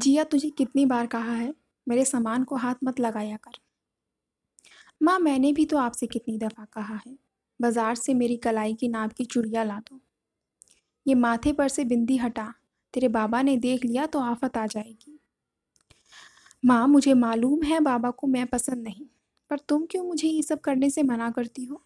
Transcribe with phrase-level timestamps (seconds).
[0.00, 1.54] जिया तुझे कितनी बार कहा है,
[1.86, 3.58] मेरे सामान को हाथ मत लगाया कर।
[5.00, 7.16] माँ, मैंने भी तो आपसे कितनी दफ़ा कहा है,
[7.60, 10.00] बाज़ार से मेरी कलाई की नाप की चुड़िया ला दो।
[11.06, 12.52] ये माथे पर से बिंदी हटा,
[12.94, 15.18] तेरे बाबा ने देख लिया तो आफत आ जाएगी।
[16.62, 19.06] माँ, मुझे मालूम है बाबा को मैं पसंद नहीं,
[19.50, 21.82] पर तुम क्यों मुझे ये सब करने से मना करती हो?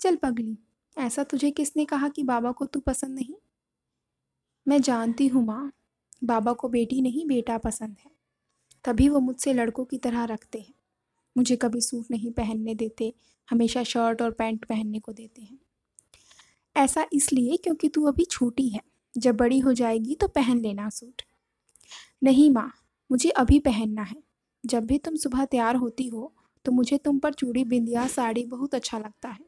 [0.00, 0.58] चल पगली,
[0.96, 3.34] ऐसा तुझे किसने कहा कि बाबा को तू पसंद नहीं?
[4.66, 5.72] मैं जानती हूँ माँ
[6.24, 8.10] बाबा को बेटी नहीं, बेटा पसंद है।
[8.84, 10.74] तभी वो मुझसे लड़कों की तरह रखते हैं।
[11.36, 13.12] मुझे कभी सूट नहीं पहनने देते,
[13.48, 15.58] हमेशा शर्ट और पैंट पहनने को देते हैं।
[16.76, 18.80] ऐसा इसलिए क्योंकि तू अभी छोटी है।
[19.14, 21.22] जब बड़ी हो जाएगी तो पहन लेना सूट।
[22.22, 22.70] नहीं माँ,
[23.10, 24.22] मुझे अभी पहनना है।
[24.64, 26.32] जब भी तुम सुबह तैयार होती हो
[26.64, 29.44] तो मुझे तुम पर चूड़ी बिंदिया साड़ी बहुत अच्छा लगता है।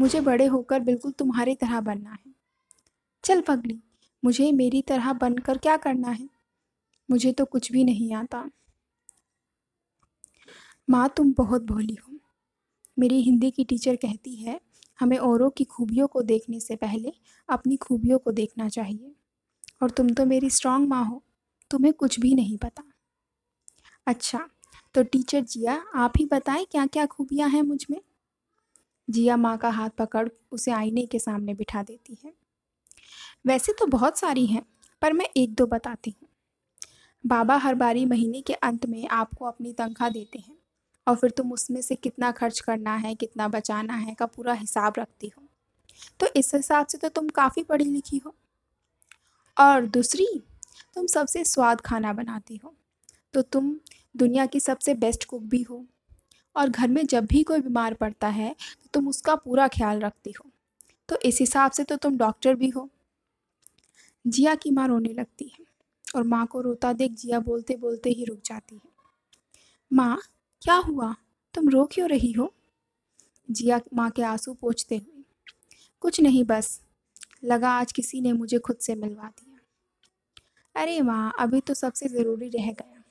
[0.00, 2.32] मुझे बड़े होकर बिल्कुल तुम्हारी तरह बनना है।
[3.24, 3.80] चल पगली।
[4.22, 6.28] मुझे मेरी तरह बनकर क्या करना है?
[7.08, 8.50] मुझे तो कुछ भी नहीं आता।
[10.88, 12.18] माँ, तुम बहुत भोली हो।
[12.98, 14.60] मेरी हिंदी की टीचर कहती है,
[15.00, 17.12] हमें औरों की खूबियों को देखने से पहले
[17.48, 19.14] अपनी खूबियों को देखना चाहिए।
[19.82, 21.22] और तुम तो मेरी स्ट्रांग माँ हो,
[21.70, 22.84] तुम्हें कुछ भी नहीं पता।
[24.06, 24.48] अच्छा
[24.94, 28.00] तो टीचर जिया, आप ही बताएँ क्या क्या खूबियाँ हैं मुझमें?
[29.08, 32.32] जिया माँ का हाथ पकड़ उसे आईने के सामने बिठा देती है।
[33.44, 34.62] वैसे तो बहुत सारी हैं,
[35.02, 36.28] पर मैं एक दो बताती हूँ।
[37.24, 40.56] बाबा हर बारी महीने के अंत में आपको अपनी तनख्वाह देते हैं
[41.06, 44.94] और फिर तुम उसमें से कितना खर्च करना है, कितना बचाना है का पूरा हिसाब
[44.98, 45.42] रखती हो।
[46.20, 48.34] तो इस हिसाब से तो तुम काफ़ी पढ़ी लिखी हो।
[49.56, 50.26] और दूसरी,
[50.94, 52.74] तुम सबसे स्वाद खाना बनाती हो।
[53.34, 53.74] तो तुम
[54.16, 55.84] दुनिया की सबसे बेस्ट कुक भी हो
[56.56, 60.30] और घर में जब भी कोई बीमार पड़ता है तो तुम उसका पूरा ख्याल रखती
[60.30, 60.50] हो।
[61.08, 62.88] तो इस हिसाब से तो तुम डॉक्टर भी हो।
[64.26, 65.64] जिया की माँ रोने लगती है
[66.16, 68.90] और माँ को रोता देख जिया बोलते बोलते ही रुक जाती है।
[69.92, 70.18] माँ,
[70.62, 71.16] क्या हुआ?
[71.54, 72.54] तुम रो क्यों रही हो?
[73.50, 75.24] जिया माँ के आँसू पोछते हुए,
[76.00, 76.80] कुछ नहीं बस,
[77.44, 79.58] लगा आज किसी ने मुझे खुद से मिलवा दिया।
[80.82, 83.02] अरे माँ, अभी तो सबसे ज़रूरी रह गया।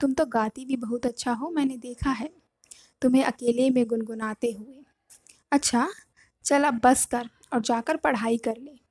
[0.00, 2.30] तुम तो गाती भी बहुत अच्छा हो, मैंने देखा है।
[3.02, 4.84] तुम्हें अकेले में गुनगुनाते हुए।
[5.52, 5.88] अच्छा
[6.44, 8.83] चल अब बस कर और जाकर पढ़ाई कर ले।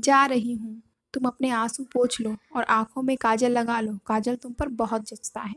[0.00, 0.82] जा रही हूँ।
[1.14, 5.08] तुम अपने आँसू पोछ लो और आँखों में काजल लगा लो। काजल तुम पर बहुत
[5.08, 5.54] जचता है।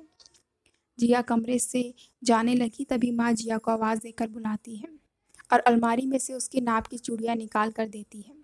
[1.00, 1.94] जिया कमरे से
[2.24, 4.90] जाने लगी तभी माँ जिया को आवाज़ देकर बुलाती है
[5.54, 8.36] और अलमारी में से उसकी नाप की चूड़ियाँ निकाल कर देती है।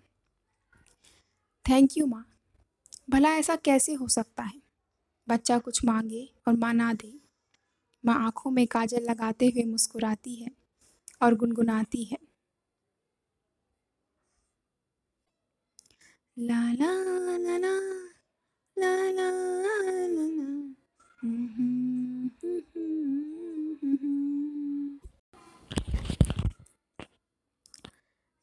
[1.66, 2.24] थैंक यू माँ।
[3.10, 4.62] भला ऐसा कैसे हो सकता है?
[5.28, 7.20] बच्चा कुछ मांगे और माँ ना दे।
[8.06, 10.50] माँ आँखों में काजल लगाते हुए मुस्कुराती है
[11.22, 12.18] और गुनगुनाती है।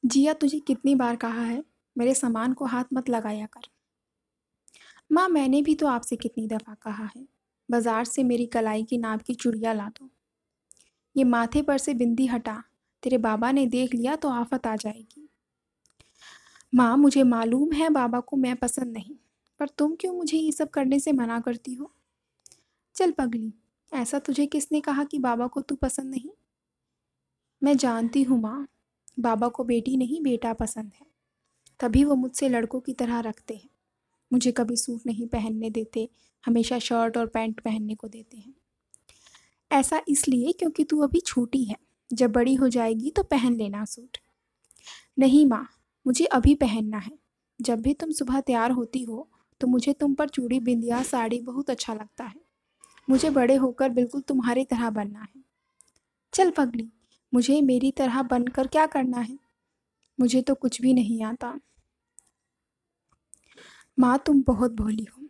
[0.04, 1.64] जिया, तुझे कितनी बार कहा है,
[1.98, 3.68] मेरे सामान को हाथ मत लगाया कर।
[5.12, 7.28] माँ, मैंने भी तो आपसे कितनी दफ़ा कहा है,
[7.70, 10.10] बाज़ार से मेरी कलाई की नाप की चूड़ियाँ ला दो।
[11.16, 12.64] ये माथे पर से बिंदी हटा,
[13.04, 15.17] तेरे बाबा ने देख लिया तो आफत आ जाएगी।
[16.74, 19.16] माँ, मुझे मालूम है बाबा को मैं पसंद नहीं,
[19.60, 21.92] पर तुम क्यों मुझे ये सब करने से मना करती हो?
[22.96, 23.54] चल पगली,
[23.92, 26.30] ऐसा तुझे किसने कहा कि बाबा को तू पसंद नहीं?
[27.62, 28.68] मैं जानती हूँ माँ,
[29.20, 31.06] बाबा को बेटी नहीं, बेटा पसंद है।
[31.80, 33.70] तभी वो मुझसे लड़कों की तरह रखते हैं।
[34.32, 36.10] मुझे कभी सूट नहीं पहनने देते,
[36.44, 38.54] हमेशा शर्ट और पैंट पहनने को देते हैं।
[39.72, 41.76] ऐसा इसलिए क्योंकि तू अभी छोटी है,
[42.10, 44.18] जब बड़ी हो जाएगी तो पहन लेना सूट।
[45.20, 45.68] नहीं माँ
[46.08, 47.12] मुझे अभी पहनना है।
[47.62, 49.30] जब भी तुम सुबह तैयार होती हो
[49.62, 52.42] तो मुझे तुम पर चूड़ी बिंदिया साड़ी बहुत अच्छा लगता है।
[53.10, 55.44] मुझे बड़े होकर बिल्कुल तुम्हारी तरह बनना है।
[56.34, 56.92] चल पगली,
[57.34, 59.40] मुझे मेरी तरह बनकर क्या करना है?
[60.20, 61.60] मुझे तो कुछ भी नहीं आता।
[64.00, 65.28] माँ, तुम बहुत भोली हो।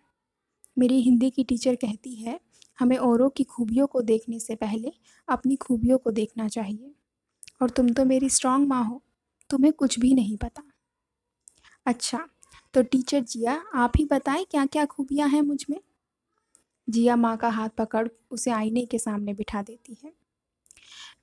[0.77, 2.39] मेरी हिंदी की टीचर कहती है,
[2.79, 4.91] हमें औरों की खूबियों को देखने से पहले
[5.29, 6.95] अपनी खूबियों को देखना चाहिए।
[7.61, 9.03] और तुम तो मेरी स्ट्रांग माँ हो।
[9.49, 10.63] तुम्हें कुछ भी नहीं पता।
[11.85, 12.27] अच्छा
[12.73, 15.79] तो टीचर जिया, आप ही बताएँ क्या क्या खूबियाँ हैं मुझमें?
[16.87, 20.11] जिया माँ का हाथ पकड़ उसे आईने के सामने बिठा देती है।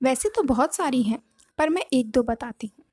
[0.03, 1.19] वैसे तो बहुत सारी हैं,
[1.59, 2.85] पर मैं एक दो बताती हूँ।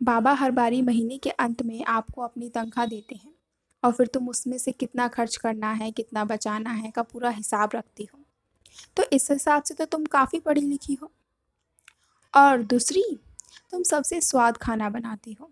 [0.00, 3.34] बाबा हर बारी महीने के अंत में आपको अपनी तनख्वाह देते हैं,
[3.82, 7.70] और फिर तुम उसमें से कितना खर्च करना है, कितना बचाना है का पूरा हिसाब
[7.74, 8.20] रखती हो।
[8.96, 11.10] तो इस हिसाब से तो तुम काफ़ी पढ़ी लिखी हो।
[12.34, 13.04] और दूसरी
[13.74, 15.50] तुम सबसे स्वाद खाना बनाती हो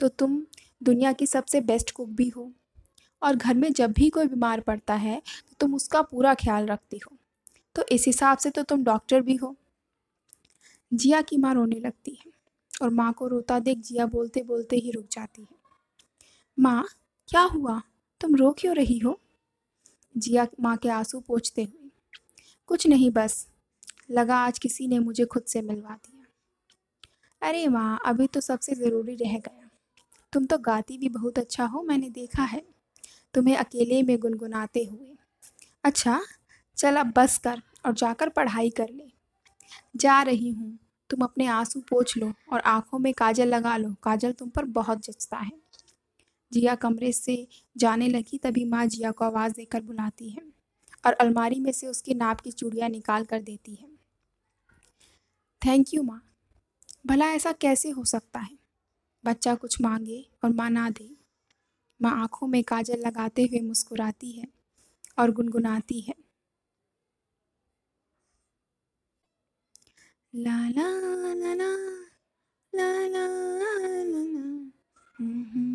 [0.00, 0.36] तो तुम
[0.82, 2.50] दुनिया की सबसे बेस्ट कुक भी हो।
[3.22, 6.98] और घर में जब भी कोई बीमार पड़ता है तो तुम उसका पूरा ख्याल रखती
[6.98, 7.16] हो।
[7.76, 9.54] तो इस हिसाब से तो तुम डॉक्टर भी हो।
[10.92, 12.32] जिया की माँ रोने लगती है
[12.82, 15.56] और माँ को रोता देख जिया बोलते बोलते ही रुक जाती है।
[16.58, 16.84] माँ,
[17.28, 17.80] क्या हुआ?
[18.20, 19.18] तुम रो क्यों रही हो?
[20.14, 21.90] जिया माँ के आँसू पोछते हुए,
[22.68, 23.46] कुछ नहीं बस,
[24.10, 26.13] लगा आज किसी ने मुझे खुद से मिलवा दिया।
[27.44, 29.68] अरे माँ अभी तो सबसे ज़रूरी रह गया।
[30.32, 32.62] तुम तो गाती भी बहुत अच्छा हो, मैंने देखा है।
[33.34, 35.14] तुम्हें अकेले में गुनगुनाते हुए।
[35.84, 36.20] अच्छा
[36.76, 39.12] चल अब बस कर और जाकर पढ़ाई कर ले।
[39.96, 40.78] जा रही हूँ।
[41.10, 45.04] तुम अपने आँसू पोछ लो और आँखों में काजल लगा लो। काजल तुम पर बहुत
[45.06, 45.52] जचता है।
[46.52, 50.42] जिया कमरे से जाने लगी, तभी माँ जिया को आवाज़ देकर बुलाती है
[51.06, 53.88] और अलमारी में से उसकी नाप की चूड़ियाँ निकाल कर देती है।
[55.62, 56.33] थैंक यू माँ।
[57.06, 58.58] भला ऐसा कैसे हो सकता है?
[59.24, 61.16] बच्चा कुछ मांगे और माँ ना दे।
[62.02, 64.46] माँ आँखों में काजल लगाते हुए मुस्कुराती है
[65.18, 66.14] और गुनगुनाती है।
[70.34, 71.76] ला ला ला ला ला ला ला,
[72.74, 73.26] ला, ला ला ला
[73.78, 75.73] ला ला ला ला